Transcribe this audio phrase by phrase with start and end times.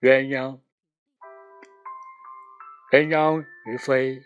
[0.00, 0.58] 鸳鸯，
[2.90, 4.22] 鸳鸯于飞，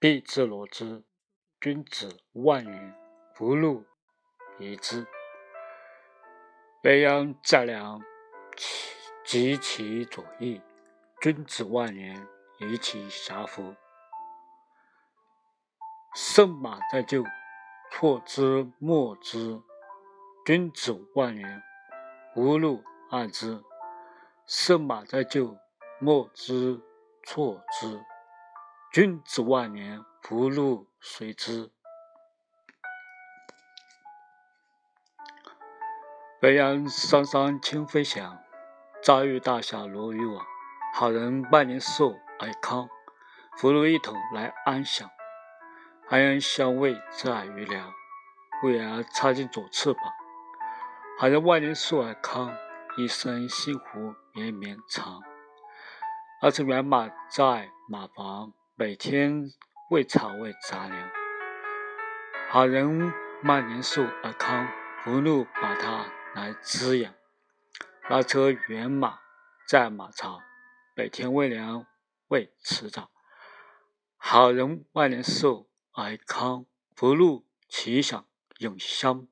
[0.00, 1.04] 必自罗之。
[1.60, 2.92] 君子万年，
[3.32, 3.84] 不怒
[4.58, 5.06] 于之。
[6.82, 8.02] 鸳鸯在梁，
[9.24, 10.60] 及其左翼。
[11.20, 12.26] 君子万言，
[12.58, 13.76] 于其下乎？
[16.16, 17.22] 胜马在就，
[17.92, 19.62] 错之莫之。
[20.44, 21.62] 君子万言，
[22.34, 23.62] 无怒按之。
[24.54, 25.56] 圣马在就，
[25.98, 26.78] 莫之
[27.24, 28.04] 错之。
[28.92, 31.70] 君子万年，不怒随之。
[36.42, 38.38] 鸳鸯双双轻飞翔，
[39.02, 40.44] 遭遇大小罗鱼网。
[40.92, 42.90] 好人万年寿而康，
[43.56, 45.08] 福禄一同来安享。
[46.10, 47.90] 安人相位在于梁，
[48.64, 50.02] 为而插进左翅膀。
[51.18, 52.54] 好人万年寿而康，
[52.94, 55.22] 一生幸福绵绵长。
[56.42, 59.50] 二车辕马在马房，每天
[59.88, 61.10] 喂草喂杂粮。
[62.50, 63.10] 好人
[63.44, 64.68] 万年寿而康，
[65.02, 67.14] 福禄把他来滋养。
[68.10, 69.20] 拉车辕马
[69.66, 70.42] 在马槽，
[70.94, 71.86] 每天喂粮
[72.28, 73.10] 喂迟早。
[74.18, 78.26] 好人万年寿而康，福禄其享
[78.58, 79.26] 永相。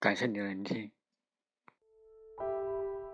[0.00, 0.92] 感谢你的聆听。